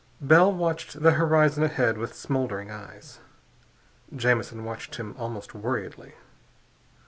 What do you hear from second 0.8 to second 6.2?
the horizon ahead with smouldering eyes. Jamison watched him almost worriedly.